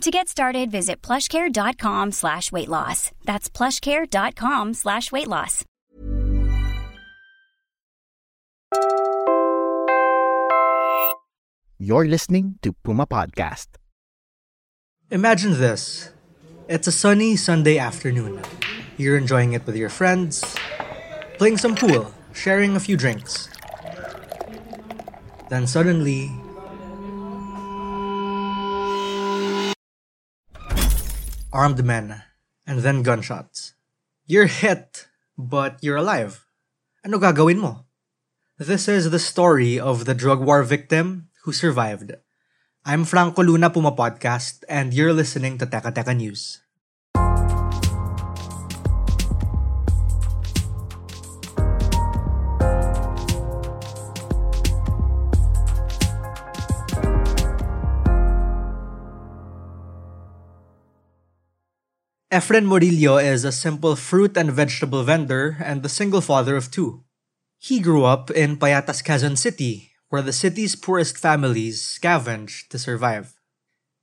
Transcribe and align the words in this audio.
To 0.00 0.10
get 0.10 0.28
started, 0.28 0.70
visit 0.70 1.00
plushcare.com 1.02 2.12
slash 2.12 2.52
weight 2.52 2.68
loss. 2.68 3.10
That's 3.24 3.48
plushcare.com 3.48 4.74
slash 4.74 5.10
weight 5.10 5.28
loss. 5.28 5.64
You're 11.78 12.06
listening 12.06 12.58
to 12.62 12.72
Puma 12.72 13.06
Podcast. 13.06 13.68
Imagine 15.10 15.58
this. 15.58 16.10
It's 16.68 16.86
a 16.86 16.92
sunny 16.92 17.36
Sunday 17.36 17.78
afternoon. 17.78 18.40
You're 18.96 19.16
enjoying 19.18 19.52
it 19.52 19.66
with 19.66 19.76
your 19.76 19.90
friends, 19.90 20.42
playing 21.38 21.58
some 21.58 21.74
pool, 21.74 22.12
sharing 22.32 22.76
a 22.76 22.80
few 22.80 22.96
drinks. 22.96 23.48
Then 25.50 25.66
suddenly, 25.66 26.30
armed 31.54 31.86
men, 31.86 32.18
and 32.66 32.82
then 32.82 33.06
gunshots. 33.06 33.78
You're 34.26 34.50
hit, 34.50 35.06
but 35.38 35.78
you're 35.86 36.02
alive. 36.02 36.42
Ano 37.06 37.22
gagawin 37.22 37.62
mo? 37.62 37.86
This 38.58 38.90
is 38.90 39.14
the 39.14 39.22
story 39.22 39.78
of 39.78 40.02
the 40.02 40.18
drug 40.18 40.42
war 40.42 40.66
victim 40.66 41.30
who 41.46 41.54
survived. 41.54 42.18
I'm 42.82 43.06
Franco 43.06 43.46
Luna 43.46 43.70
Puma 43.70 43.94
Podcast, 43.94 44.66
and 44.66 44.90
you're 44.90 45.14
listening 45.14 45.62
to 45.62 45.66
Teka 45.70 45.94
Teka 45.94 46.10
News. 46.18 46.63
Efren 62.34 62.66
Morillo 62.66 63.22
is 63.22 63.44
a 63.44 63.52
simple 63.52 63.94
fruit 63.94 64.36
and 64.36 64.50
vegetable 64.50 65.04
vendor 65.04 65.56
and 65.62 65.84
the 65.84 65.88
single 65.88 66.20
father 66.20 66.56
of 66.56 66.68
two. 66.68 67.04
He 67.60 67.78
grew 67.78 68.02
up 68.02 68.28
in 68.28 68.56
Payatas, 68.56 69.04
Quezon 69.04 69.38
City, 69.38 69.92
where 70.08 70.20
the 70.20 70.32
city's 70.32 70.74
poorest 70.74 71.16
families 71.16 71.80
scavenge 71.80 72.66
to 72.70 72.76
survive. 72.76 73.38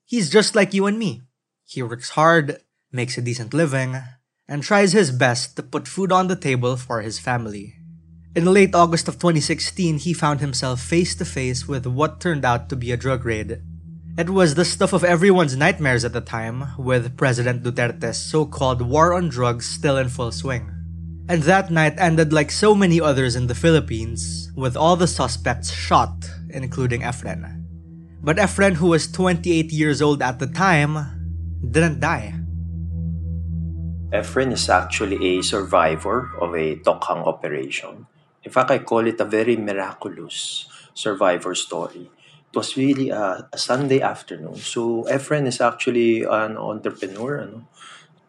He's 0.05 0.29
just 0.29 0.55
like 0.55 0.73
you 0.73 0.85
and 0.85 0.97
me. 0.97 1.23
He 1.65 1.83
works 1.83 2.11
hard, 2.11 2.61
makes 2.89 3.17
a 3.17 3.21
decent 3.21 3.53
living, 3.53 3.99
and 4.47 4.63
tries 4.63 4.93
his 4.93 5.11
best 5.11 5.57
to 5.57 5.63
put 5.63 5.85
food 5.85 6.13
on 6.13 6.29
the 6.29 6.39
table 6.39 6.77
for 6.77 7.01
his 7.01 7.19
family. 7.19 7.75
In 8.33 8.45
late 8.45 8.73
August 8.73 9.09
of 9.09 9.15
2016, 9.19 9.97
he 10.07 10.13
found 10.13 10.39
himself 10.39 10.79
face 10.79 11.15
to 11.15 11.25
face 11.25 11.67
with 11.67 11.85
what 11.85 12.21
turned 12.21 12.45
out 12.45 12.69
to 12.69 12.77
be 12.77 12.93
a 12.93 12.97
drug 12.97 13.25
raid. 13.25 13.59
It 14.17 14.29
was 14.29 14.55
the 14.55 14.65
stuff 14.65 14.91
of 14.91 15.05
everyone's 15.05 15.55
nightmares 15.55 16.03
at 16.03 16.11
the 16.11 16.19
time, 16.19 16.75
with 16.77 17.15
President 17.15 17.63
Duterte's 17.63 18.17
so 18.19 18.45
called 18.45 18.81
war 18.81 19.13
on 19.13 19.29
drugs 19.29 19.65
still 19.65 19.95
in 19.95 20.09
full 20.09 20.33
swing. 20.33 20.69
And 21.29 21.43
that 21.43 21.71
night 21.71 21.95
ended 21.97 22.33
like 22.33 22.51
so 22.51 22.75
many 22.75 22.99
others 22.99 23.37
in 23.37 23.47
the 23.47 23.55
Philippines, 23.55 24.51
with 24.53 24.75
all 24.75 24.97
the 24.97 25.07
suspects 25.07 25.71
shot, 25.71 26.27
including 26.49 27.01
Efren. 27.01 27.63
But 28.21 28.35
Efren, 28.35 28.73
who 28.73 28.87
was 28.87 29.09
28 29.09 29.71
years 29.71 30.01
old 30.01 30.21
at 30.21 30.39
the 30.39 30.47
time, 30.47 30.99
didn't 31.63 32.01
die. 32.01 32.35
Efren 34.11 34.51
is 34.51 34.67
actually 34.67 35.39
a 35.39 35.41
survivor 35.41 36.31
of 36.41 36.53
a 36.53 36.75
Tokhang 36.75 37.25
operation. 37.25 38.07
In 38.43 38.51
fact, 38.51 38.71
I 38.71 38.79
call 38.79 39.07
it 39.07 39.21
a 39.21 39.25
very 39.25 39.55
miraculous 39.55 40.67
survivor 40.93 41.55
story. 41.55 42.11
It 42.51 42.59
was 42.59 42.75
really 42.75 43.07
a, 43.15 43.47
a 43.47 43.57
Sunday 43.57 44.03
afternoon. 44.03 44.59
So 44.59 45.07
Efren 45.07 45.47
is 45.47 45.63
actually 45.63 46.27
an 46.27 46.59
entrepreneur. 46.59 47.47
Ano? 47.47 47.63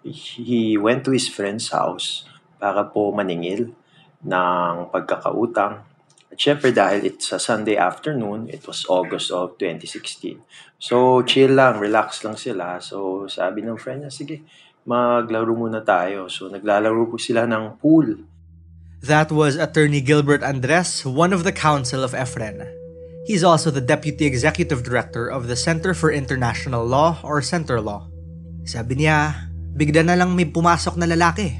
He 0.06 0.78
went 0.78 1.02
to 1.06 1.10
his 1.10 1.26
friend's 1.26 1.74
house 1.74 2.22
para 2.62 2.86
po 2.86 3.10
maningil 3.10 3.74
ng 4.22 4.74
pagkakautang. 4.94 5.82
At 6.30 6.38
syempre 6.38 6.70
dahil 6.70 7.02
it's 7.02 7.34
a 7.34 7.42
Sunday 7.42 7.74
afternoon, 7.74 8.46
it 8.46 8.62
was 8.62 8.86
August 8.86 9.34
of 9.34 9.58
2016. 9.58 10.38
So 10.78 11.26
chill 11.26 11.58
lang, 11.58 11.82
relax 11.82 12.22
lang 12.22 12.38
sila. 12.38 12.78
So 12.78 13.26
sabi 13.26 13.66
ng 13.66 13.74
friend 13.74 14.06
niya, 14.06 14.14
sige, 14.14 14.46
maglaro 14.86 15.50
muna 15.58 15.82
tayo. 15.82 16.30
So 16.30 16.46
naglalaro 16.46 17.10
po 17.10 17.18
sila 17.18 17.42
ng 17.50 17.82
pool. 17.82 18.22
That 19.02 19.34
was 19.34 19.58
attorney 19.58 19.98
Gilbert 19.98 20.46
Andres, 20.46 21.02
one 21.02 21.34
of 21.34 21.42
the 21.42 21.50
counsel 21.50 22.06
of 22.06 22.14
Efren. 22.14 22.81
He's 23.24 23.44
also 23.44 23.70
the 23.70 23.80
deputy 23.80 24.26
executive 24.26 24.82
director 24.82 25.28
of 25.30 25.46
the 25.46 25.54
Center 25.54 25.94
for 25.94 26.10
International 26.10 26.82
Law 26.84 27.22
or 27.22 27.38
Center 27.38 27.80
Law. 27.80 28.10
Sabi 28.66 28.98
niya, 28.98 29.46
bigla 29.78 30.02
na 30.02 30.18
lang 30.18 30.34
may 30.34 30.46
pumasok 30.46 30.98
na 30.98 31.06
lalaki. 31.06 31.54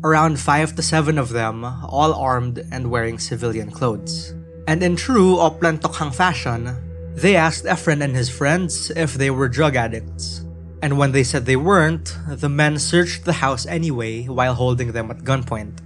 Around 0.00 0.40
five 0.40 0.74
to 0.74 0.82
seven 0.82 1.20
of 1.20 1.28
them, 1.28 1.64
all 1.64 2.16
armed 2.16 2.64
and 2.72 2.88
wearing 2.88 3.20
civilian 3.20 3.70
clothes. 3.70 4.32
And 4.66 4.82
in 4.82 4.96
true 4.96 5.36
Oplan 5.36 5.84
Tokhang 5.84 6.16
fashion, 6.16 6.72
they 7.12 7.36
asked 7.36 7.68
Efren 7.68 8.00
and 8.00 8.16
his 8.16 8.32
friends 8.32 8.90
if 8.96 9.14
they 9.14 9.28
were 9.28 9.52
drug 9.52 9.76
addicts. 9.76 10.48
And 10.80 10.96
when 10.96 11.12
they 11.12 11.22
said 11.22 11.44
they 11.44 11.60
weren't, 11.60 12.16
the 12.26 12.48
men 12.48 12.80
searched 12.80 13.28
the 13.28 13.44
house 13.44 13.68
anyway 13.68 14.24
while 14.26 14.54
holding 14.54 14.92
them 14.92 15.12
at 15.12 15.28
gunpoint. 15.28 15.78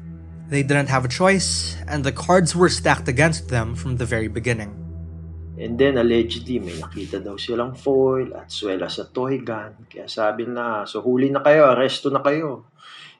They 0.49 0.63
didn't 0.63 0.89
have 0.89 1.05
a 1.05 1.11
choice, 1.11 1.77
and 1.91 2.05
the 2.05 2.15
cards 2.15 2.55
were 2.55 2.71
stacked 2.71 3.09
against 3.09 3.51
them 3.51 3.75
from 3.75 3.99
the 3.99 4.07
very 4.07 4.29
beginning. 4.29 4.86
And 5.57 5.81
then 5.81 5.97
allegedly 5.97 6.61
may 6.61 6.77
nakita 6.77 7.25
daw 7.25 7.41
silang 7.41 7.73
foil 7.73 8.37
at 8.37 8.53
swela 8.53 8.93
sa 8.93 9.09
toy 9.09 9.41
gun. 9.41 9.89
Kaya 9.89 10.05
sabi 10.05 10.45
na, 10.45 10.85
so 10.85 11.01
huli 11.01 11.33
na 11.33 11.41
kayo, 11.41 11.73
aresto 11.73 12.13
na 12.13 12.21
kayo. 12.21 12.69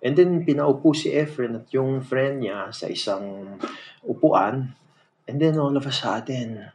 And 0.05 0.13
then 0.13 0.45
pinaupo 0.45 0.93
si 0.93 1.17
Efren 1.17 1.65
at 1.65 1.73
yung 1.73 2.05
friend 2.05 2.45
niya 2.45 2.69
sa 2.69 2.93
isang 2.93 3.57
upuan. 4.05 4.77
And 5.25 5.41
then 5.41 5.57
all 5.57 5.73
of 5.73 5.89
a 5.89 5.95
sudden, 5.95 6.69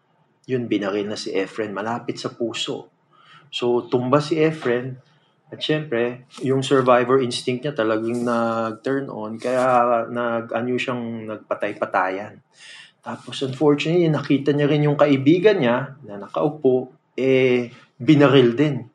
yun 0.49 0.66
binaril 0.66 1.05
na 1.05 1.16
si 1.16 1.29
Efren 1.29 1.72
malapit 1.72 2.17
sa 2.17 2.33
puso. 2.33 2.89
So 3.53 3.85
tumba 3.85 4.17
si 4.17 4.41
Efren 4.41 4.97
at 5.51 5.59
syempre, 5.59 6.25
yung 6.41 6.63
survivor 6.63 7.19
instinct 7.19 7.67
niya 7.67 7.75
talagang 7.75 8.23
nag-turn 8.23 9.11
on 9.11 9.35
kaya 9.35 10.07
nag-ano 10.07 10.79
siyang 10.79 11.28
nagpatay-patayan. 11.28 12.39
Tapos 13.01 13.41
unfortunately, 13.41 14.06
nakita 14.13 14.53
niya 14.53 14.69
rin 14.69 14.85
yung 14.85 14.97
kaibigan 14.97 15.57
niya 15.57 15.97
na 16.06 16.22
nakaupo, 16.22 16.94
eh, 17.17 17.73
binaril 17.97 18.53
din. 18.53 18.85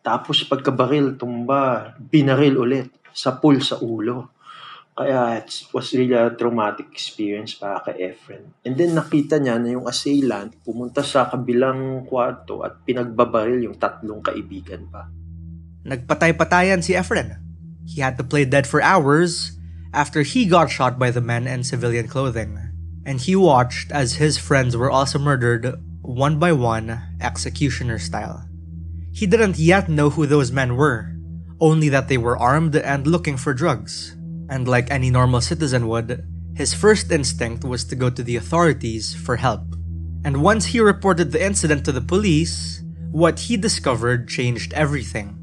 Tapos 0.00 0.42
pagkabaril, 0.48 1.20
tumba, 1.20 1.92
binaril 2.00 2.58
ulit 2.58 2.88
sa 3.12 3.36
pool 3.36 3.60
sa 3.60 3.76
ulo. 3.78 4.32
Kaya 4.92 5.40
it 5.40 5.48
was 5.72 5.88
really 5.96 6.12
a 6.12 6.32
traumatic 6.36 6.92
experience 6.92 7.56
para 7.56 7.80
kay 7.80 8.12
Efren. 8.12 8.52
And 8.64 8.76
then 8.76 8.92
nakita 8.92 9.40
niya 9.40 9.56
na 9.56 9.72
yung 9.72 9.88
assailant 9.88 10.52
pumunta 10.64 11.00
sa 11.00 11.28
kabilang 11.28 12.04
kwarto 12.04 12.60
at 12.60 12.84
pinagbabaril 12.84 13.68
yung 13.68 13.76
tatlong 13.80 14.20
kaibigan 14.20 14.88
pa. 14.92 15.08
Nagpatay-patayan 15.88 16.84
si 16.84 16.92
Efren. 16.92 17.40
He 17.88 18.04
had 18.04 18.20
to 18.20 18.24
play 18.24 18.44
dead 18.44 18.68
for 18.68 18.84
hours 18.84 19.56
after 19.96 20.24
he 20.24 20.44
got 20.44 20.68
shot 20.68 21.00
by 21.00 21.08
the 21.08 21.24
men 21.24 21.48
in 21.48 21.64
civilian 21.64 22.08
clothing. 22.08 22.71
And 23.04 23.20
he 23.20 23.34
watched 23.34 23.90
as 23.90 24.14
his 24.14 24.38
friends 24.38 24.76
were 24.76 24.90
also 24.90 25.18
murdered 25.18 25.74
one 26.02 26.38
by 26.38 26.52
one, 26.52 27.00
executioner 27.20 27.98
style. 27.98 28.48
He 29.12 29.26
didn't 29.26 29.58
yet 29.58 29.88
know 29.88 30.10
who 30.10 30.26
those 30.26 30.50
men 30.50 30.76
were, 30.76 31.14
only 31.60 31.88
that 31.90 32.08
they 32.08 32.18
were 32.18 32.38
armed 32.38 32.74
and 32.76 33.06
looking 33.06 33.36
for 33.36 33.54
drugs. 33.54 34.16
And 34.48 34.66
like 34.66 34.90
any 34.90 35.10
normal 35.10 35.40
citizen 35.40 35.88
would, 35.88 36.24
his 36.54 36.74
first 36.74 37.10
instinct 37.10 37.64
was 37.64 37.84
to 37.84 37.96
go 37.96 38.10
to 38.10 38.22
the 38.22 38.36
authorities 38.36 39.14
for 39.14 39.36
help. 39.36 39.62
And 40.24 40.42
once 40.42 40.66
he 40.66 40.80
reported 40.80 41.32
the 41.32 41.44
incident 41.44 41.84
to 41.86 41.92
the 41.92 42.00
police, 42.00 42.82
what 43.10 43.40
he 43.50 43.56
discovered 43.56 44.28
changed 44.28 44.72
everything. 44.74 45.38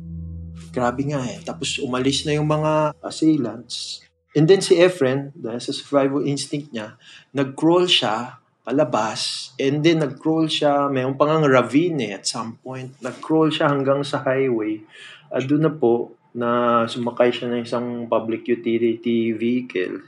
Grabe 0.71 1.01
nga 1.09 1.19
eh. 1.25 1.41
Tapos 1.43 1.81
umalis 1.81 2.25
na 2.25 2.37
yung 2.37 2.47
mga 2.47 2.93
assailants. 3.01 4.01
And 4.37 4.45
then 4.45 4.61
si 4.61 4.77
Efren, 4.77 5.33
dahil 5.33 5.57
sa 5.57 5.73
survival 5.73 6.21
instinct 6.21 6.69
niya, 6.69 6.97
nag-crawl 7.33 7.89
siya 7.89 8.37
palabas. 8.61 9.51
And 9.57 9.81
then 9.81 10.05
nag-crawl 10.05 10.45
siya, 10.45 10.93
mayroon 10.93 11.17
pang 11.17 11.33
ang 11.33 11.49
ravine 11.49 11.97
eh, 12.05 12.11
at 12.13 12.29
some 12.29 12.61
point. 12.61 12.93
Nag-crawl 13.01 13.49
siya 13.49 13.73
hanggang 13.73 14.05
sa 14.05 14.21
highway. 14.21 14.85
At 15.33 15.49
doon 15.49 15.65
na 15.65 15.73
po, 15.73 16.13
na 16.37 16.85
sumakay 16.85 17.33
siya 17.33 17.49
ng 17.49 17.65
isang 17.65 18.05
public 18.05 18.45
utility 18.45 19.33
vehicle. 19.33 20.05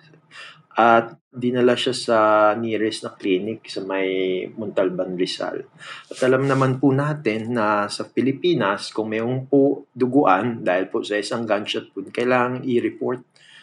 at 0.71 1.19
dinala 1.31 1.75
siya 1.75 1.95
sa 1.95 2.17
nearest 2.55 3.03
na 3.03 3.11
clinic 3.15 3.67
sa 3.67 3.83
may 3.83 4.43
Montalban, 4.55 5.19
Rizal. 5.19 5.67
At 6.07 6.19
alam 6.23 6.47
naman 6.47 6.79
po 6.79 6.95
natin 6.95 7.55
na 7.55 7.91
sa 7.91 8.07
Pilipinas, 8.07 8.91
kung 8.95 9.11
mayroong 9.11 9.51
po 9.51 9.87
duguan 9.91 10.63
dahil 10.63 10.87
po 10.87 11.03
sa 11.03 11.19
isang 11.19 11.43
gunshot 11.43 11.91
po, 11.91 12.03
kailangang 12.07 12.63
i-report 12.63 13.19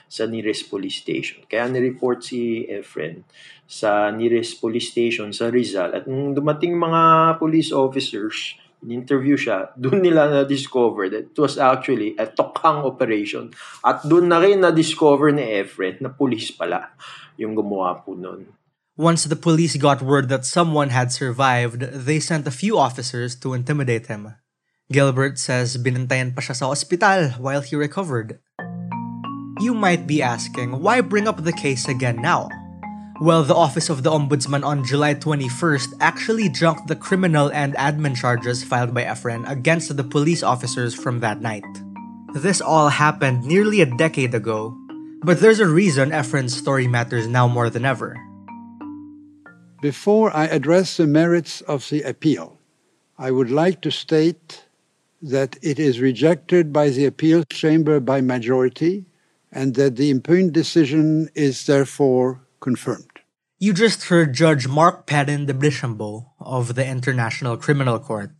sa 0.08 0.24
nearest 0.24 0.72
police 0.72 1.04
station. 1.04 1.44
Kaya 1.44 1.68
ni-report 1.68 2.24
si 2.24 2.64
Efren 2.66 3.22
sa 3.68 4.08
nearest 4.08 4.58
police 4.58 4.88
station 4.88 5.30
sa 5.30 5.52
Rizal. 5.52 5.92
At 5.92 6.08
nung 6.08 6.32
dumating 6.32 6.74
mga 6.74 7.36
police 7.36 7.70
officers, 7.70 8.56
in-interview 8.80 9.36
siya, 9.36 9.70
doon 9.76 10.00
nila 10.00 10.32
na-discover 10.32 11.12
that 11.12 11.34
it 11.34 11.38
was 11.38 11.60
actually 11.60 12.16
a 12.16 12.24
tokhang 12.24 12.80
operation. 12.80 13.52
At 13.84 14.02
doon 14.08 14.32
na 14.32 14.40
rin 14.40 14.64
na-discover 14.64 15.30
ni 15.30 15.44
Efren 15.60 16.00
na 16.00 16.08
police 16.08 16.48
pala 16.48 16.96
yung 17.36 17.52
gumawa 17.54 18.00
po 18.02 18.16
noon. 18.16 18.48
Once 18.98 19.30
the 19.30 19.38
police 19.38 19.78
got 19.78 20.02
word 20.02 20.26
that 20.26 20.42
someone 20.42 20.90
had 20.90 21.14
survived, 21.14 21.86
they 21.94 22.18
sent 22.18 22.50
a 22.50 22.54
few 22.54 22.74
officers 22.74 23.38
to 23.38 23.54
intimidate 23.54 24.10
him. 24.10 24.34
Gilbert 24.90 25.38
says 25.38 25.78
binantayan 25.78 26.34
pa 26.34 26.42
siya 26.42 26.56
sa 26.56 26.66
ospital 26.72 27.36
while 27.38 27.62
he 27.62 27.78
recovered. 27.78 28.42
You 29.60 29.74
might 29.74 30.06
be 30.06 30.22
asking, 30.22 30.78
why 30.78 31.00
bring 31.00 31.26
up 31.26 31.42
the 31.42 31.52
case 31.52 31.88
again 31.88 32.22
now? 32.22 32.48
Well, 33.20 33.42
the 33.42 33.56
Office 33.56 33.90
of 33.90 34.04
the 34.04 34.10
Ombudsman 34.10 34.64
on 34.64 34.84
July 34.84 35.14
21st 35.14 35.94
actually 35.98 36.48
junked 36.48 36.86
the 36.86 36.94
criminal 36.94 37.50
and 37.50 37.74
admin 37.74 38.14
charges 38.14 38.62
filed 38.62 38.94
by 38.94 39.02
Efren 39.02 39.50
against 39.50 39.96
the 39.96 40.04
police 40.04 40.44
officers 40.44 40.94
from 40.94 41.18
that 41.20 41.40
night. 41.40 41.66
This 42.34 42.60
all 42.60 42.88
happened 42.88 43.46
nearly 43.46 43.80
a 43.80 43.96
decade 43.96 44.32
ago, 44.32 44.78
but 45.24 45.40
there's 45.40 45.58
a 45.58 45.66
reason 45.66 46.10
Efren's 46.10 46.56
story 46.56 46.86
matters 46.86 47.26
now 47.26 47.48
more 47.48 47.68
than 47.68 47.84
ever. 47.84 48.16
Before 49.82 50.30
I 50.36 50.46
address 50.46 50.96
the 50.96 51.08
merits 51.08 51.62
of 51.62 51.88
the 51.88 52.02
appeal, 52.02 52.60
I 53.18 53.32
would 53.32 53.50
like 53.50 53.80
to 53.80 53.90
state 53.90 54.66
that 55.20 55.58
it 55.62 55.80
is 55.80 55.98
rejected 55.98 56.72
by 56.72 56.90
the 56.90 57.06
appeal 57.06 57.42
chamber 57.50 57.98
by 57.98 58.20
majority 58.20 59.06
and 59.52 59.74
that 59.74 59.96
the 59.96 60.10
impugned 60.10 60.52
decision 60.52 61.28
is 61.34 61.66
therefore 61.66 62.46
confirmed. 62.60 63.10
You 63.58 63.72
just 63.72 64.04
heard 64.04 64.34
Judge 64.34 64.68
Marc 64.68 65.06
Perrin 65.06 65.46
de 65.46 65.54
Brichambaut 65.54 66.26
of 66.38 66.74
the 66.74 66.86
International 66.86 67.56
Criminal 67.56 67.98
Court. 67.98 68.30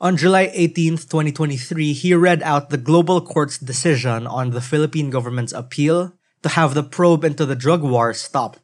On 0.00 0.16
July 0.16 0.50
18, 0.52 0.98
2023, 0.98 1.92
he 1.92 2.14
read 2.14 2.42
out 2.42 2.70
the 2.70 2.76
Global 2.76 3.20
Court's 3.20 3.58
decision 3.58 4.26
on 4.26 4.50
the 4.50 4.60
Philippine 4.60 5.10
government's 5.10 5.52
appeal 5.52 6.12
to 6.42 6.48
have 6.50 6.74
the 6.74 6.82
probe 6.82 7.24
into 7.24 7.46
the 7.46 7.56
drug 7.56 7.82
war 7.82 8.12
stopped. 8.12 8.60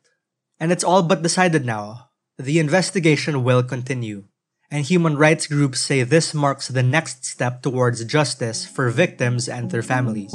And 0.60 0.72
it's 0.72 0.84
all 0.84 1.02
but 1.02 1.22
decided 1.22 1.64
now. 1.64 2.10
The 2.38 2.58
investigation 2.58 3.44
will 3.44 3.62
continue. 3.62 4.24
And 4.70 4.84
human 4.84 5.16
rights 5.16 5.46
groups 5.46 5.80
say 5.80 6.02
this 6.02 6.34
marks 6.34 6.68
the 6.68 6.82
next 6.82 7.24
step 7.24 7.62
towards 7.62 8.04
justice 8.04 8.66
for 8.66 8.90
victims 8.90 9.48
and 9.48 9.70
their 9.70 9.82
families. 9.82 10.34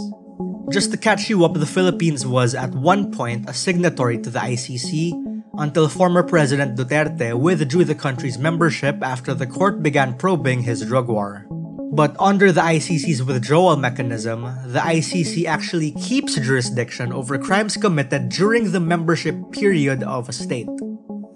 Just 0.72 0.92
to 0.92 0.98
catch 0.98 1.30
you 1.30 1.46
up, 1.46 1.54
the 1.54 1.66
Philippines 1.66 2.26
was 2.26 2.56
at 2.56 2.74
one 2.74 3.12
point 3.12 3.50
a 3.50 3.54
signatory 3.54 4.18
to 4.18 4.30
the 4.30 4.40
ICC 4.40 5.12
until 5.58 5.88
former 5.88 6.24
President 6.24 6.78
Duterte 6.78 7.38
withdrew 7.38 7.86
the 7.86 7.94
country's 7.94 8.40
membership 8.40 9.04
after 9.04 9.34
the 9.34 9.46
court 9.46 9.84
began 9.84 10.18
probing 10.18 10.64
his 10.64 10.86
drug 10.86 11.10
war. 11.10 11.46
But 11.94 12.16
under 12.20 12.52
the 12.52 12.62
ICC's 12.62 13.22
withdrawal 13.22 13.78
mechanism, 13.78 14.42
the 14.66 14.80
ICC 14.80 15.46
actually 15.46 15.92
keeps 15.92 16.34
jurisdiction 16.34 17.14
over 17.14 17.38
crimes 17.38 17.78
committed 17.78 18.30
during 18.30 18.72
the 18.72 18.80
membership 18.80 19.36
period 19.52 20.02
of 20.02 20.28
a 20.28 20.34
state. 20.34 20.70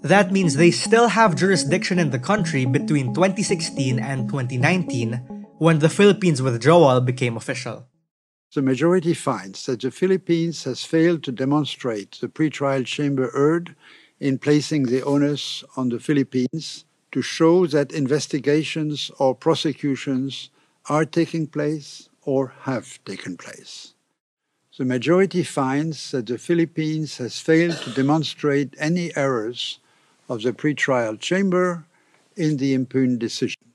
That 0.02 0.32
means 0.32 0.56
they 0.56 0.72
still 0.72 1.06
have 1.06 1.36
jurisdiction 1.36 2.00
in 2.00 2.10
the 2.10 2.18
country 2.18 2.64
between 2.64 3.14
2016 3.14 4.00
and 4.00 4.28
2019 4.28 5.14
when 5.58 5.78
the 5.78 5.88
Philippines' 5.88 6.42
withdrawal 6.42 7.00
became 7.00 7.36
official. 7.36 7.86
The 8.54 8.62
majority 8.62 9.12
finds 9.12 9.66
that 9.66 9.82
the 9.82 9.90
Philippines 9.90 10.64
has 10.64 10.82
failed 10.82 11.22
to 11.24 11.32
demonstrate 11.32 12.12
the 12.12 12.28
pretrial 12.28 12.86
chamber 12.86 13.30
erred 13.36 13.76
in 14.20 14.38
placing 14.38 14.84
the 14.84 15.02
onus 15.02 15.64
on 15.76 15.90
the 15.90 16.00
Philippines 16.00 16.86
to 17.12 17.20
show 17.20 17.66
that 17.66 17.92
investigations 17.92 19.10
or 19.18 19.34
prosecutions 19.34 20.48
are 20.88 21.04
taking 21.04 21.46
place 21.46 22.08
or 22.22 22.54
have 22.62 22.98
taken 23.04 23.36
place. 23.36 23.92
The 24.78 24.86
majority 24.86 25.42
finds 25.42 26.10
that 26.12 26.26
the 26.26 26.38
Philippines 26.38 27.18
has 27.18 27.38
failed 27.40 27.76
to 27.82 27.90
demonstrate 27.90 28.74
any 28.78 29.14
errors 29.14 29.78
of 30.28 30.42
the 30.42 30.52
pretrial 30.52 31.20
chamber 31.20 31.84
in 32.34 32.56
the 32.56 32.72
impugned 32.72 33.18
decision. 33.18 33.67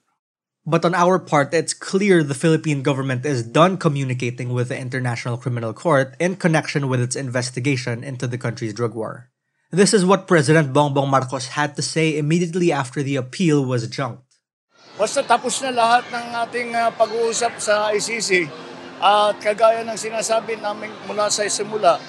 But 0.64 0.88
on 0.88 0.96
our 0.96 1.20
part, 1.20 1.54
it's 1.54 1.76
clear 1.76 2.24
the 2.24 2.34
Philippine 2.34 2.88
government 2.88 3.26
is 3.28 3.44
done 3.44 3.76
communicating 3.76 4.56
with 4.56 4.72
the 4.72 4.80
International 4.80 5.36
Criminal 5.36 5.76
Court 5.76 6.16
in 6.24 6.40
connection 6.40 6.88
with 6.88 7.04
its 7.04 7.20
investigation 7.20 8.00
into 8.00 8.28
the 8.28 8.40
country's 8.40 8.74
drug 8.74 8.96
war. 8.96 9.28
This 9.72 9.92
is 9.94 10.08
what 10.08 10.24
President 10.28 10.72
Bongbong 10.72 11.10
Marcos 11.10 11.60
had 11.60 11.76
to 11.76 11.82
say 11.82 12.18
immediately 12.18 12.72
after 12.72 13.04
the 13.04 13.18
appeal 13.18 13.66
was 13.66 13.84
junked. 13.92 14.24
Basta 14.96 15.26
tapos 15.26 15.60
na 15.66 15.74
lahat 15.74 16.08
ng 16.14 16.26
ating 16.48 16.70
uh, 16.78 16.94
pag-uusap 16.96 17.60
sa 17.60 17.92
ICC 17.92 18.48
at 19.04 19.04
uh, 19.04 19.32
kagaya 19.44 19.84
ng 19.84 19.98
sinasabi 20.00 20.62
namin 20.64 20.88
mula 21.10 21.28
sa 21.28 21.44
simula, 21.50 22.00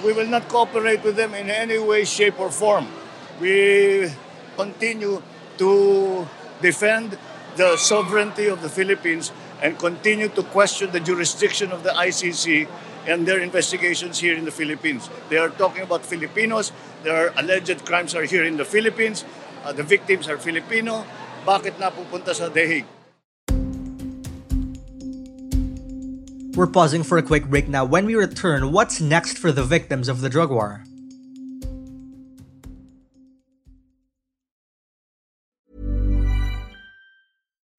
we 0.00 0.16
will 0.16 0.30
not 0.30 0.48
cooperate 0.48 1.04
with 1.04 1.18
them 1.18 1.36
in 1.36 1.52
any 1.52 1.76
way, 1.76 2.08
shape, 2.08 2.40
or 2.40 2.48
form. 2.48 2.88
We 3.36 4.08
continue 4.56 5.20
to 5.60 5.70
defend 6.64 7.20
the 7.58 7.76
sovereignty 7.76 8.46
of 8.46 8.62
the 8.62 8.70
Philippines 8.70 9.34
and 9.60 9.74
continue 9.82 10.30
to 10.30 10.46
question 10.54 10.94
the 10.94 11.02
jurisdiction 11.02 11.74
of 11.74 11.82
the 11.82 11.90
ICC 11.90 12.70
and 13.10 13.26
their 13.26 13.42
investigations 13.42 14.22
here 14.22 14.38
in 14.38 14.46
the 14.46 14.54
Philippines. 14.54 15.10
They 15.28 15.42
are 15.42 15.50
talking 15.50 15.82
about 15.82 16.06
Filipinos. 16.06 16.70
Their 17.02 17.34
alleged 17.34 17.84
crimes 17.84 18.14
are 18.14 18.22
here 18.22 18.46
in 18.46 18.56
the 18.56 18.64
Philippines. 18.64 19.26
Uh, 19.66 19.74
the 19.74 19.82
victims 19.82 20.30
are 20.30 20.38
Filipino. 20.38 21.02
Bakit 21.42 21.82
napupunta 21.82 22.30
sa 22.30 22.46
The 22.46 22.62
Hague? 22.62 22.90
We're 26.54 26.70
pausing 26.70 27.02
for 27.02 27.18
a 27.18 27.26
quick 27.26 27.50
break 27.50 27.66
now. 27.66 27.82
When 27.82 28.06
we 28.06 28.14
return, 28.14 28.70
what's 28.70 29.02
next 29.02 29.34
for 29.34 29.50
the 29.50 29.66
victims 29.66 30.06
of 30.06 30.22
the 30.22 30.30
drug 30.30 30.54
war? 30.54 30.86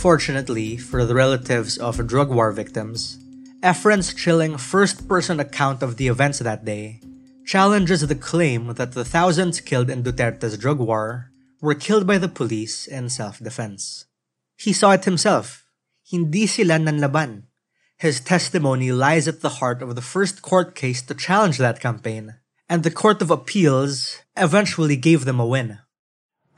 Fortunately 0.00 0.78
for 0.78 1.04
the 1.04 1.14
relatives 1.14 1.76
of 1.76 2.06
drug 2.06 2.30
war 2.32 2.52
victims, 2.52 3.18
Efren's 3.62 4.14
chilling 4.14 4.56
first 4.56 5.06
person 5.06 5.38
account 5.38 5.82
of 5.82 5.98
the 5.98 6.08
events 6.08 6.38
that 6.38 6.64
day 6.64 7.02
challenges 7.44 8.00
the 8.00 8.14
claim 8.14 8.72
that 8.80 8.92
the 8.92 9.04
thousands 9.04 9.60
killed 9.60 9.90
in 9.90 10.02
Duterte's 10.02 10.56
drug 10.56 10.78
war 10.78 11.30
were 11.60 11.74
killed 11.74 12.06
by 12.06 12.16
the 12.16 12.32
police 12.32 12.86
in 12.86 13.10
self 13.10 13.40
defense. 13.40 14.06
He 14.56 14.72
saw 14.72 14.92
it 14.92 15.04
himself. 15.04 15.66
Hindi 16.10 16.46
sila 16.46 16.78
nanlaban. 16.78 17.42
His 17.98 18.20
testimony 18.20 18.92
lies 18.92 19.28
at 19.28 19.42
the 19.42 19.60
heart 19.60 19.82
of 19.82 19.96
the 19.96 20.08
first 20.14 20.40
court 20.40 20.74
case 20.74 21.02
to 21.02 21.14
challenge 21.14 21.58
that 21.58 21.84
campaign, 21.84 22.36
and 22.70 22.84
the 22.84 22.90
Court 22.90 23.20
of 23.20 23.30
Appeals 23.30 24.16
eventually 24.34 24.96
gave 24.96 25.26
them 25.26 25.38
a 25.38 25.46
win. 25.46 25.78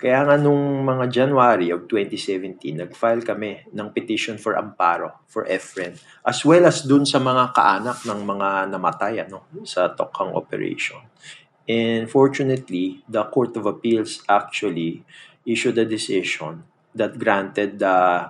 Kaya 0.03 0.27
nga 0.27 0.35
nung 0.35 0.83
mga 0.83 1.07
January 1.15 1.71
of 1.71 1.87
2017, 1.87 2.59
nag-file 2.75 3.23
kami 3.23 3.71
ng 3.71 3.89
petition 3.95 4.35
for 4.35 4.59
amparo 4.59 5.23
for 5.31 5.47
Efren 5.47 5.95
as 6.27 6.43
well 6.43 6.67
as 6.67 6.83
dun 6.83 7.07
sa 7.07 7.23
mga 7.23 7.55
kaanak 7.55 8.03
ng 8.03 8.21
mga 8.27 8.67
namatay 8.75 9.23
ano, 9.23 9.47
sa 9.63 9.95
Tokhang 9.95 10.35
operation. 10.35 10.99
And 11.71 12.11
fortunately, 12.11 13.07
the 13.07 13.23
Court 13.31 13.55
of 13.55 13.63
Appeals 13.63 14.27
actually 14.27 15.07
issued 15.47 15.79
a 15.79 15.87
decision 15.87 16.67
that 16.99 17.23
granted 17.23 17.79
the 17.79 18.27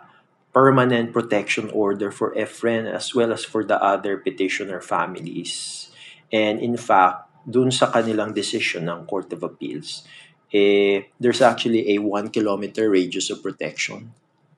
permanent 0.53 1.17
protection 1.17 1.73
order 1.73 2.13
for 2.13 2.37
Efren 2.37 2.85
as 2.85 3.17
well 3.17 3.33
as 3.33 3.49
for 3.49 3.65
the 3.65 3.81
other 3.81 4.21
petitioner 4.21 4.85
families. 4.85 5.89
And 6.29 6.61
in 6.61 6.77
fact, 6.77 7.33
dun 7.49 7.73
sa 7.73 7.89
kanilang 7.89 8.37
decision 8.37 8.93
ng 8.93 9.09
Court 9.09 9.33
of 9.33 9.41
Appeals, 9.41 10.05
eh, 10.53 11.03
there's 11.19 11.43
actually 11.43 11.95
a 11.95 11.99
one 11.99 12.29
kilometer 12.29 12.91
radius 12.91 13.31
of 13.31 13.43
protection 13.43 14.13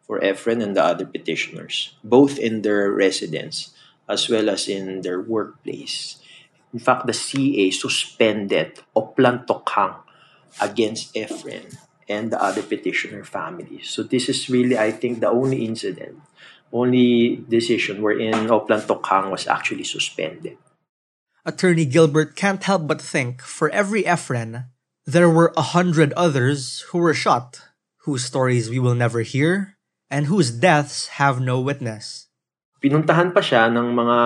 for 0.06 0.20
Efren 0.20 0.62
and 0.62 0.76
the 0.76 0.84
other 0.84 1.06
petitioners, 1.06 1.96
both 2.04 2.38
in 2.38 2.62
their 2.62 2.90
residence 2.90 3.72
as 4.08 4.28
well 4.28 4.50
as 4.50 4.68
in 4.68 5.00
their 5.00 5.20
workplace. 5.20 6.20
In 6.72 6.78
fact, 6.78 7.06
the 7.06 7.14
CA 7.14 7.70
suspended 7.70 8.80
Oplan 8.96 9.46
Tokhang 9.46 9.96
against 10.60 11.14
Efren 11.14 11.78
and 12.08 12.30
the 12.30 12.42
other 12.42 12.62
petitioner 12.62 13.24
families. 13.24 13.88
So 13.88 14.02
this 14.02 14.28
is 14.28 14.50
really, 14.50 14.76
I 14.76 14.90
think, 14.90 15.20
the 15.20 15.30
only 15.30 15.64
incident, 15.64 16.20
only 16.72 17.36
decision 17.48 18.02
wherein 18.02 18.48
Oplan 18.52 18.84
Tokhang 18.84 19.30
was 19.30 19.46
actually 19.46 19.84
suspended. 19.84 20.58
Attorney 21.46 21.84
Gilbert 21.84 22.36
can't 22.36 22.62
help 22.62 22.86
but 22.88 23.00
think 23.00 23.40
for 23.40 23.70
every 23.70 24.02
Efren, 24.02 24.66
there 25.04 25.28
were 25.28 25.52
a 25.56 25.76
hundred 25.76 26.12
others 26.16 26.88
who 26.88 26.98
were 26.98 27.14
shot, 27.14 27.60
whose 28.08 28.24
stories 28.24 28.72
we 28.72 28.80
will 28.80 28.96
never 28.96 29.20
hear, 29.20 29.76
and 30.08 30.26
whose 30.26 30.50
deaths 30.50 31.20
have 31.20 31.40
no 31.40 31.60
witness. 31.60 32.28
Pinuntahan 32.80 33.32
pa 33.32 33.40
siya 33.40 33.72
ng 33.72 33.96
mga 33.96 34.18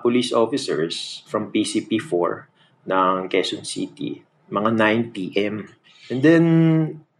police 0.00 0.32
officers 0.32 1.24
from 1.28 1.52
PCP4 1.52 2.48
ng 2.88 3.28
Quezon 3.28 3.64
City, 3.68 4.24
mga 4.48 4.70
9 5.12 5.12
p.m. 5.12 5.68
And 6.08 6.20
then, 6.24 6.44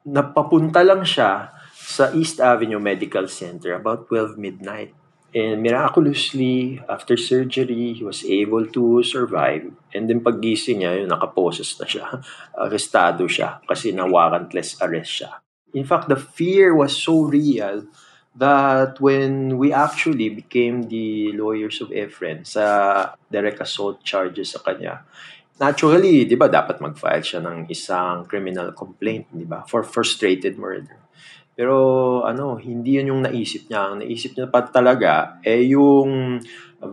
napapunta 0.08 0.80
lang 0.80 1.04
siya 1.04 1.52
sa 1.76 2.12
East 2.12 2.40
Avenue 2.40 2.80
Medical 2.80 3.28
Center 3.28 3.76
about 3.76 4.08
12 4.08 4.40
midnight. 4.40 4.96
And 5.28 5.60
miraculously, 5.60 6.80
after 6.88 7.16
surgery, 7.20 7.92
he 7.92 8.04
was 8.04 8.24
able 8.24 8.64
to 8.72 9.04
survive. 9.04 9.68
And 9.92 10.08
then 10.08 10.24
paggising 10.24 10.80
niya, 10.80 11.04
yun, 11.04 11.12
nakaposes 11.12 11.76
na 11.76 11.84
siya. 11.84 12.06
Arrestado 12.64 13.28
siya 13.28 13.60
kasi 13.68 13.92
na 13.92 14.08
warrantless 14.08 14.80
arrest 14.80 15.20
siya. 15.20 15.44
In 15.76 15.84
fact, 15.84 16.08
the 16.08 16.16
fear 16.16 16.72
was 16.72 16.96
so 16.96 17.28
real 17.28 17.84
that 18.38 18.96
when 19.04 19.58
we 19.58 19.68
actually 19.68 20.32
became 20.32 20.88
the 20.88 21.36
lawyers 21.36 21.82
of 21.84 21.92
Efren 21.92 22.46
sa 22.46 23.12
direct 23.28 23.60
assault 23.60 24.00
charges 24.00 24.56
sa 24.56 24.64
kanya, 24.64 25.04
naturally, 25.60 26.24
di 26.24 26.38
ba, 26.38 26.48
dapat 26.48 26.80
mag-file 26.80 27.26
siya 27.26 27.44
ng 27.44 27.68
isang 27.68 28.24
criminal 28.24 28.72
complaint, 28.72 29.28
di 29.28 29.44
ba, 29.44 29.66
for 29.68 29.84
frustrated 29.84 30.56
murder. 30.56 30.96
Pero 31.58 32.22
ano, 32.22 32.54
hindi 32.54 33.02
yun 33.02 33.10
yung 33.10 33.22
naisip 33.26 33.66
niya. 33.66 33.90
Ang 33.90 34.06
naisip 34.06 34.38
niya 34.38 34.46
pa 34.46 34.62
talaga 34.70 35.42
eh 35.42 35.74
yung 35.74 36.38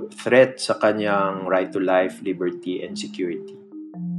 threat 0.09 0.57
sa 0.57 0.81
kanyang 0.81 1.45
right 1.45 1.69
to 1.69 1.77
life, 1.77 2.17
liberty, 2.25 2.81
and 2.81 2.97
security. 2.97 3.53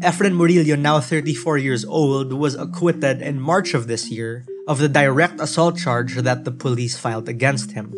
Efren 0.06 0.38
Murillo, 0.38 0.78
now 0.78 1.02
34 1.02 1.58
years 1.58 1.82
old, 1.82 2.30
was 2.30 2.54
acquitted 2.54 3.18
in 3.18 3.42
March 3.42 3.74
of 3.74 3.90
this 3.90 4.06
year 4.06 4.46
of 4.70 4.78
the 4.78 4.88
direct 4.88 5.42
assault 5.42 5.82
charge 5.82 6.14
that 6.14 6.46
the 6.46 6.54
police 6.54 6.94
filed 6.94 7.28
against 7.28 7.72
him. 7.72 7.90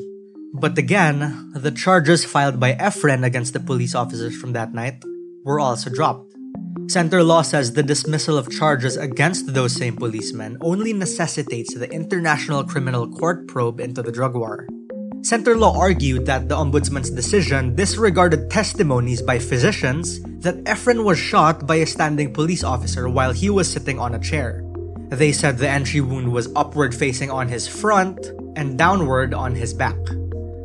But 0.57 0.79
again, 0.81 1.53
the 1.53 1.71
charges 1.71 2.25
filed 2.25 2.59
by 2.59 2.73
Efren 2.81 3.29
against 3.29 3.53
the 3.53 3.61
police 3.61 3.95
officers 3.95 4.33
from 4.33 4.57
that 4.57 4.73
night 4.73 5.05
were 5.45 5.61
also 5.61 5.93
dropped. 5.93 6.28
Center 6.89 7.23
Law 7.23 7.43
says 7.43 7.75
the 7.75 7.83
dismissal 7.83 8.39
of 8.39 8.51
charges 8.51 8.97
against 8.97 9.53
those 9.53 9.77
same 9.77 9.95
policemen 9.95 10.57
only 10.63 10.95
necessitates 10.95 11.75
the 11.75 11.91
International 11.93 12.65
Criminal 12.65 13.07
Court 13.07 13.47
probe 13.47 13.79
into 13.79 14.01
the 14.01 14.11
drug 14.11 14.35
war. 14.35 14.67
Center 15.21 15.55
Law 15.55 15.79
argued 15.79 16.25
that 16.25 16.49
the 16.49 16.57
Ombudsman's 16.57 17.11
decision 17.11 17.77
disregarded 17.77 18.51
testimonies 18.51 19.21
by 19.21 19.39
physicians 19.39 20.23
that 20.41 20.65
Efren 20.65 21.05
was 21.05 21.19
shot 21.19 21.67
by 21.67 21.77
a 21.77 21.87
standing 21.87 22.33
police 22.33 22.65
officer 22.65 23.07
while 23.07 23.33
he 23.33 23.51
was 23.51 23.71
sitting 23.71 23.99
on 23.99 24.15
a 24.15 24.19
chair. 24.19 24.65
They 25.11 25.33
said 25.33 25.59
the 25.59 25.69
entry 25.69 26.01
wound 26.01 26.33
was 26.33 26.49
upward 26.57 26.95
facing 26.95 27.31
on 27.31 27.49
his 27.49 27.69
front 27.69 28.33
and 28.57 28.79
downward 28.79 29.35
on 29.35 29.55
his 29.55 29.75
back. 29.75 30.01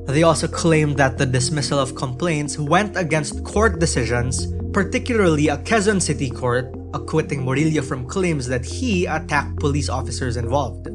They 0.05 0.23
also 0.23 0.47
claimed 0.47 0.95
that 0.95 1.17
the 1.17 1.25
dismissal 1.25 1.79
of 1.79 1.95
complaints 1.95 2.57
went 2.57 2.95
against 2.95 3.43
court 3.43 3.79
decisions 3.79 4.47
particularly 4.73 5.47
a 5.53 5.57
Quezon 5.61 6.01
City 6.01 6.33
court 6.33 6.73
acquitting 6.97 7.45
Murillo 7.45 7.85
from 7.85 8.09
claims 8.09 8.49
that 8.49 8.65
he 8.65 9.05
attacked 9.05 9.61
police 9.61 9.87
officers 9.87 10.35
involved. 10.35 10.89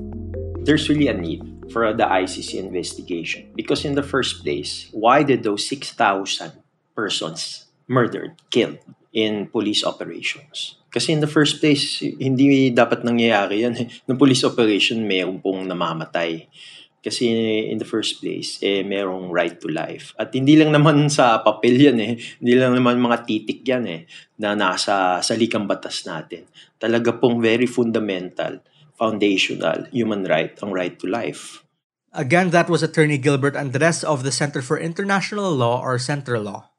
There's 0.67 0.91
really 0.91 1.07
a 1.07 1.15
need 1.15 1.47
for 1.71 1.95
the 1.95 2.03
ICC 2.03 2.59
investigation 2.59 3.55
because 3.55 3.87
in 3.87 3.95
the 3.95 4.03
first 4.03 4.43
place, 4.43 4.91
why 4.91 5.23
did 5.23 5.45
those 5.45 5.63
6,000 5.69 6.53
persons 6.95 7.67
murdered, 7.87 8.35
killed 8.51 8.83
in 9.15 9.47
police 9.47 9.87
operations? 9.87 10.75
Kasi 10.91 11.13
in 11.13 11.21
the 11.21 11.31
first 11.31 11.61
place, 11.61 12.01
hindi 12.01 12.75
dapat 12.75 13.07
nangyayari 13.07 13.63
yan. 13.63 13.79
Ng 14.11 14.19
police 14.19 14.43
operation, 14.43 15.07
mayroon 15.07 15.39
pong 15.39 15.69
namamatay. 15.71 16.51
Kasi 16.99 17.31
in 17.71 17.79
the 17.79 17.87
first 17.87 18.19
place, 18.19 18.59
eh, 18.61 18.83
merong 18.83 19.31
right 19.31 19.63
to 19.63 19.71
life. 19.71 20.11
At 20.19 20.35
hindi 20.35 20.59
lang 20.59 20.75
naman 20.75 21.07
sa 21.07 21.39
papel 21.47 21.79
yan 21.79 21.99
eh. 22.03 22.19
Hindi 22.19 22.55
lang 22.59 22.75
naman 22.75 22.99
mga 22.99 23.23
titik 23.23 23.63
yan 23.63 23.87
eh 23.87 24.03
na 24.39 24.59
nasa 24.59 25.23
salikang 25.23 25.71
batas 25.71 26.03
natin. 26.03 26.51
Talaga 26.79 27.15
pong 27.15 27.39
very 27.39 27.71
fundamental, 27.71 28.59
foundational 28.99 29.87
human 29.95 30.27
right 30.27 30.59
ang 30.59 30.75
right 30.75 30.99
to 30.99 31.07
life. 31.07 31.63
Again, 32.11 32.51
that 32.51 32.73
was 32.73 32.83
attorney 32.83 33.19
Gilbert 33.19 33.55
Andres 33.55 34.03
of 34.03 34.25
the 34.25 34.33
Center 34.33 34.63
for 34.63 34.81
International 34.81 35.55
Law 35.55 35.79
or 35.79 36.01
Center 36.01 36.41
Law. 36.41 36.73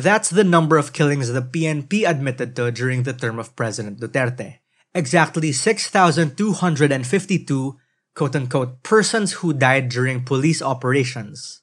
That's 0.00 0.30
the 0.30 0.46
number 0.46 0.78
of 0.78 0.94
killings 0.96 1.28
the 1.28 1.44
PNP 1.44 2.08
admitted 2.08 2.56
to 2.56 2.72
during 2.72 3.02
the 3.02 3.12
term 3.12 3.36
of 3.36 3.54
President 3.56 4.00
Duterte. 4.00 4.60
Exactly 4.94 5.52
6,252 5.52 7.76
quote 8.14 8.36
unquote, 8.36 8.82
persons 8.82 9.32
who 9.34 9.52
died 9.52 9.88
during 9.88 10.24
police 10.24 10.62
operations. 10.62 11.62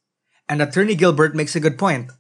And 0.49 0.61
Attorney 0.61 0.95
Gilbert 0.95 1.35
makes 1.35 1.55
a 1.55 1.59
good 1.59 1.77
point. 1.77 2.11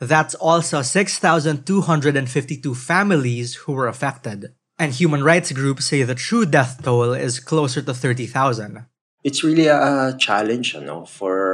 That's 0.00 0.34
also 0.34 0.82
6,252 0.82 2.74
families 2.74 3.54
who 3.54 3.72
were 3.72 3.88
affected. 3.88 4.54
And 4.78 4.92
human 4.92 5.22
rights 5.22 5.52
groups 5.52 5.86
say 5.86 6.02
the 6.02 6.14
true 6.14 6.46
death 6.46 6.80
toll 6.82 7.12
is 7.12 7.38
closer 7.38 7.82
to 7.82 7.92
30,000. 7.92 8.86
It's 9.22 9.44
really 9.44 9.66
a 9.66 10.16
challenge 10.18 10.72
you 10.72 10.80
know, 10.80 11.04
for 11.04 11.49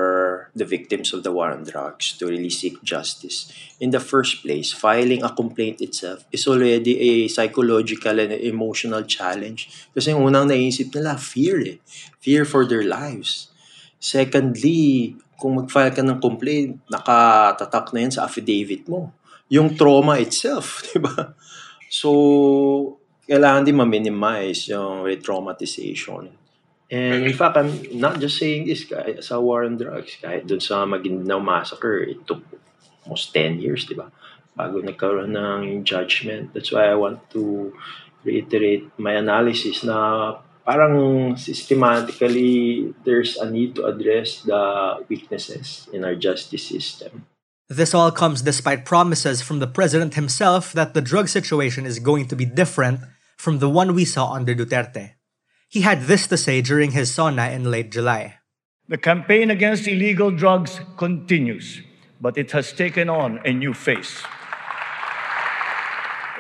the 0.57 0.65
victims 0.65 1.13
of 1.13 1.21
the 1.21 1.31
war 1.31 1.53
on 1.53 1.69
drugs 1.69 2.17
to 2.17 2.25
really 2.25 2.49
seek 2.49 2.81
justice. 2.81 3.53
In 3.77 3.93
the 3.93 4.01
first 4.01 4.41
place, 4.41 4.73
filing 4.73 5.21
a 5.21 5.29
complaint 5.29 5.85
itself 5.85 6.25
is 6.33 6.49
already 6.49 6.97
a 6.97 7.29
psychological 7.29 8.17
and 8.17 8.33
emotional 8.33 9.05
challenge. 9.05 9.69
Kasi 9.93 10.17
yung 10.17 10.25
unang 10.25 10.49
naisip 10.49 10.89
nila, 10.97 11.21
fear 11.21 11.61
eh. 11.61 11.77
Fear 12.25 12.49
for 12.49 12.65
their 12.65 12.89
lives. 12.89 13.53
Secondly, 14.01 15.13
kung 15.37 15.61
mag-file 15.61 15.93
ka 15.93 16.01
ng 16.01 16.17
complaint, 16.25 16.81
nakatatak 16.89 17.93
na 17.93 18.09
yan 18.09 18.13
sa 18.17 18.25
affidavit 18.25 18.89
mo. 18.89 19.13
Yung 19.53 19.77
trauma 19.77 20.17
itself, 20.17 20.81
di 20.89 20.97
ba? 20.97 21.37
So, 21.93 22.99
kailangan 23.29 23.69
din 23.69 23.77
ma-minimize 23.77 24.73
yung 24.73 25.05
re-traumatization. 25.05 26.46
And 26.91 27.27
in 27.27 27.35
fact, 27.35 27.57
I'm 27.57 27.83
not 27.99 28.21
just 28.23 28.39
saying 28.39 28.71
this 28.71 28.87
kahit 28.87 29.19
sa 29.23 29.43
war 29.43 29.67
on 29.67 29.75
drugs, 29.75 30.19
kahit 30.23 30.47
dun 30.47 30.63
sa 30.63 30.87
Maguindanao 30.87 31.43
Massacre, 31.43 31.99
it 32.07 32.23
took 32.27 32.43
almost 33.03 33.35
10 33.35 33.59
years, 33.59 33.87
di 33.87 33.99
ba? 33.99 34.11
Bago 34.55 34.79
nagkaroon 34.79 35.35
ng 35.35 35.83
judgment. 35.83 36.55
That's 36.55 36.71
why 36.71 36.87
I 36.87 36.95
want 36.95 37.27
to 37.35 37.75
reiterate 38.23 38.87
my 38.99 39.19
analysis 39.19 39.83
na 39.83 40.39
parang 40.67 41.35
systematically 41.39 42.95
there's 43.03 43.39
a 43.39 43.51
need 43.51 43.75
to 43.79 43.87
address 43.87 44.43
the 44.43 45.03
weaknesses 45.11 45.91
in 45.93 46.07
our 46.07 46.15
justice 46.15 46.67
system. 46.67 47.27
This 47.67 47.95
all 47.95 48.15
comes 48.15 48.43
despite 48.43 48.87
promises 48.87 49.43
from 49.43 49.59
the 49.59 49.67
president 49.67 50.15
himself 50.15 50.71
that 50.75 50.95
the 50.95 51.03
drug 51.03 51.27
situation 51.27 51.83
is 51.83 51.99
going 51.99 52.31
to 52.31 52.39
be 52.39 52.47
different 52.47 53.03
from 53.35 53.59
the 53.59 53.71
one 53.71 53.95
we 53.95 54.07
saw 54.07 54.31
under 54.31 54.55
Duterte. 54.55 55.16
He 55.77 55.83
had 55.83 56.05
this 56.05 56.27
to 56.29 56.39
say 56.39 56.63
during 56.63 56.93
his 56.93 57.13
SONA 57.13 57.51
in 57.51 57.71
late 57.71 57.93
July. 57.93 58.39
The 58.89 58.97
campaign 58.97 59.51
against 59.51 59.87
illegal 59.87 60.31
drugs 60.31 60.81
continues, 60.97 61.83
but 62.19 62.39
it 62.39 62.53
has 62.53 62.73
taken 62.73 63.11
on 63.11 63.41
a 63.45 63.53
new 63.53 63.75
face. 63.75 64.25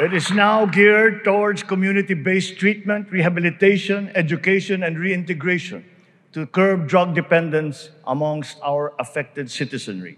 It 0.00 0.14
is 0.14 0.31
now 0.31 0.64
geared 0.64 1.23
towards 1.23 1.62
community 1.62 2.14
based 2.14 2.57
treatment, 2.57 3.12
rehabilitation, 3.12 4.11
education, 4.14 4.83
and 4.83 4.99
reintegration 4.99 5.85
to 6.33 6.47
curb 6.47 6.88
drug 6.88 7.14
dependence 7.14 7.90
amongst 8.07 8.57
our 8.62 8.95
affected 8.99 9.50
citizenry. 9.50 10.16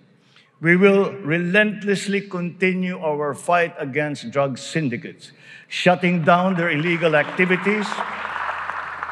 We 0.60 0.76
will 0.76 1.10
relentlessly 1.26 2.20
continue 2.20 3.00
our 3.00 3.34
fight 3.34 3.74
against 3.78 4.30
drug 4.30 4.58
syndicates, 4.58 5.32
shutting 5.66 6.22
down 6.22 6.54
their 6.54 6.70
illegal 6.70 7.16
activities. 7.16 7.88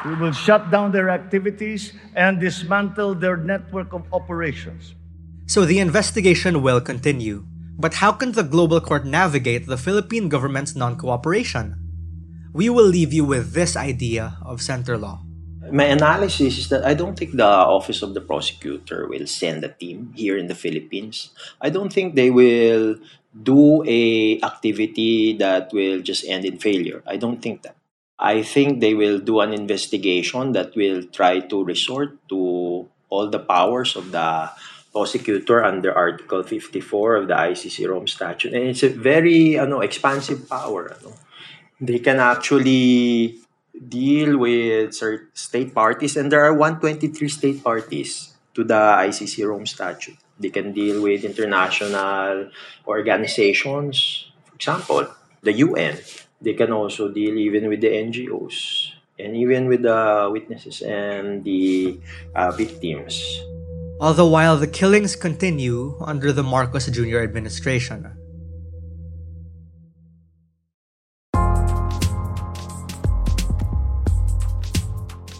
We 0.05 0.13
will 0.15 0.31
shut 0.31 0.69
down 0.69 0.91
their 0.91 1.09
activities 1.09 1.93
and 2.15 2.39
dismantle 2.39 3.15
their 3.15 3.37
network 3.37 3.93
of 3.93 4.05
operations. 4.13 4.93
So 5.47 5.65
the 5.65 5.79
investigation 5.79 6.61
will 6.61 6.81
continue. 6.81 7.47
But 7.79 7.95
how 7.95 8.11
can 8.11 8.33
the 8.33 8.43
global 8.43 8.81
court 8.81 9.05
navigate 9.05 9.65
the 9.65 9.77
Philippine 9.77 10.29
government's 10.29 10.75
non 10.75 10.97
cooperation? 10.97 11.79
We 12.53 12.69
will 12.69 12.89
leave 12.89 13.13
you 13.13 13.23
with 13.23 13.53
this 13.53 13.77
idea 13.77 14.37
of 14.43 14.61
center 14.61 14.97
law. 14.97 15.21
My 15.71 15.85
analysis 15.85 16.57
is 16.57 16.69
that 16.69 16.83
I 16.85 16.93
don't 16.93 17.17
think 17.17 17.35
the 17.35 17.47
Office 17.47 18.01
of 18.01 18.13
the 18.13 18.21
Prosecutor 18.21 19.07
will 19.07 19.27
send 19.27 19.63
a 19.63 19.69
team 19.69 20.11
here 20.15 20.37
in 20.37 20.47
the 20.47 20.55
Philippines. 20.55 21.31
I 21.61 21.69
don't 21.69 21.93
think 21.93 22.15
they 22.15 22.31
will 22.31 22.97
do 23.31 23.83
a 23.87 24.41
activity 24.41 25.37
that 25.37 25.71
will 25.71 26.01
just 26.01 26.25
end 26.27 26.43
in 26.43 26.57
failure. 26.57 27.03
I 27.07 27.17
don't 27.17 27.41
think 27.41 27.63
that. 27.63 27.76
I 28.19 28.41
think 28.41 28.81
they 28.81 28.93
will 28.93 29.19
do 29.19 29.39
an 29.41 29.53
investigation 29.53 30.51
that 30.53 30.75
will 30.75 31.03
try 31.03 31.39
to 31.39 31.63
resort 31.63 32.17
to 32.29 32.89
all 33.09 33.29
the 33.29 33.39
powers 33.39 33.95
of 33.95 34.11
the 34.11 34.49
prosecutor 34.91 35.63
under 35.63 35.93
Article 35.93 36.41
54 36.41 37.15
of 37.15 37.27
the 37.27 37.35
ICC 37.35 37.87
Rome 37.87 38.07
Statute. 38.07 38.53
And 38.53 38.63
it's 38.63 38.81
a 38.81 38.89
very 38.89 39.59
ano, 39.59 39.81
expansive 39.81 40.49
power. 40.49 40.97
Ano. 40.97 41.13
They 41.79 41.99
can 41.99 42.19
actually 42.19 43.37
deal 43.77 44.39
with 44.39 44.97
state 45.33 45.75
parties, 45.75 46.17
and 46.17 46.31
there 46.31 46.41
are 46.43 46.53
123 46.53 47.29
state 47.29 47.63
parties 47.63 48.33
to 48.55 48.63
the 48.63 48.73
ICC 48.73 49.45
Rome 49.47 49.67
Statute. 49.67 50.17
They 50.39 50.49
can 50.49 50.73
deal 50.73 51.01
with 51.01 51.23
international 51.23 52.49
organizations, 52.87 54.25
for 54.45 54.55
example, 54.55 55.07
the 55.43 55.53
UN. 55.53 55.97
They 56.41 56.53
can 56.53 56.71
also 56.71 57.09
deal 57.09 57.33
even 57.37 57.67
with 57.67 57.81
the 57.81 57.89
NGOs 57.89 58.93
and 59.17 59.35
even 59.35 59.67
with 59.67 59.81
the 59.81 60.29
witnesses 60.31 60.85
and 60.85 61.43
the 61.43 61.97
uh, 62.35 62.51
victims. 62.51 63.17
The 63.97 64.25
while, 64.25 64.57
the 64.57 64.69
killings 64.69 65.15
continue 65.15 65.97
under 65.99 66.31
the 66.31 66.43
Marcos 66.43 66.85
Jr. 66.85 67.25
administration. 67.25 68.13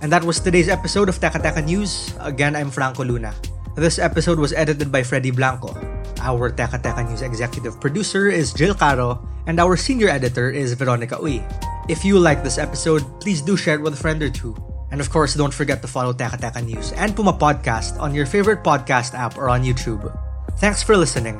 And 0.02 0.10
that 0.14 0.24
was 0.24 0.40
today's 0.40 0.70
episode 0.70 1.10
of 1.10 1.22
Teka 1.22 1.38
Teka 1.38 1.62
News. 1.62 2.14
Again, 2.22 2.56
I'm 2.56 2.74
Franco 2.74 3.06
Luna. 3.06 3.34
This 3.78 4.02
episode 4.02 4.42
was 4.42 4.54
edited 4.54 4.90
by 4.90 5.06
Freddy 5.06 5.30
Blanco. 5.30 5.97
Our 6.28 6.52
Teka 6.52 6.84
Teka 6.84 7.08
News 7.08 7.24
executive 7.24 7.80
producer 7.80 8.28
is 8.28 8.52
Jill 8.52 8.76
Caro, 8.76 9.24
and 9.48 9.64
our 9.64 9.80
senior 9.80 10.12
editor 10.12 10.52
is 10.52 10.76
Veronica 10.76 11.16
Uy. 11.24 11.40
If 11.88 12.04
you 12.04 12.20
like 12.20 12.44
this 12.44 12.60
episode, 12.60 13.08
please 13.24 13.40
do 13.40 13.56
share 13.56 13.80
it 13.80 13.82
with 13.82 13.96
a 13.96 14.02
friend 14.04 14.20
or 14.20 14.28
two. 14.28 14.52
And 14.92 15.00
of 15.00 15.08
course, 15.08 15.40
don't 15.40 15.56
forget 15.56 15.80
to 15.82 15.88
follow 15.88 16.12
Teka 16.12 16.36
Teka 16.44 16.60
News 16.68 16.92
and 17.00 17.16
Puma 17.16 17.32
Podcast 17.32 17.96
on 18.04 18.12
your 18.12 18.28
favorite 18.28 18.60
podcast 18.60 19.16
app 19.16 19.40
or 19.40 19.48
on 19.48 19.64
YouTube. 19.64 20.04
Thanks 20.60 20.84
for 20.84 21.00
listening. 21.00 21.40